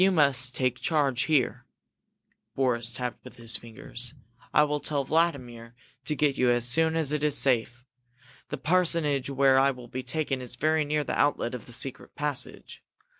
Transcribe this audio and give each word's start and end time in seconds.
"You 0.01 0.09
must 0.09 0.55
take 0.55 0.79
charge 0.79 1.25
here," 1.25 1.67
Boris 2.55 2.91
tapped 2.95 3.23
with 3.23 3.37
his 3.37 3.55
fingers. 3.55 4.15
"I 4.51 4.63
will 4.63 4.79
tell 4.79 5.03
Vladimir 5.03 5.75
to 6.05 6.15
get 6.15 6.39
you 6.39 6.49
as 6.49 6.67
soon 6.67 6.95
as 6.95 7.11
it 7.11 7.21
is 7.21 7.37
safe. 7.37 7.85
The 8.49 8.57
parsonage 8.57 9.29
where 9.29 9.59
I 9.59 9.69
will 9.69 9.87
be 9.87 10.01
taken 10.01 10.41
is 10.41 10.55
very 10.55 10.85
near 10.85 11.03
the 11.03 11.13
outlet 11.19 11.53
of 11.53 11.67
the 11.67 11.71
secret 11.71 12.15
passage. 12.15 12.81